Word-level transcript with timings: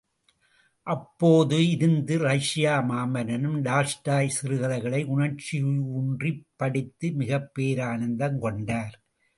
அப்போது 0.87 1.69
இருந்த 1.69 2.17
ரஷ்ய 2.17 2.71
மாமன்னரும், 2.89 3.59
டால்ஸ்டாய் 3.61 4.27
சிறுகதைகளை 4.27 5.05
உணர்ச்சியூன்றிப் 5.05 6.45
படித்து 6.55 7.09
மிகப்பேரானந்தம் 7.09 8.37
கொண்டார். 8.37 9.03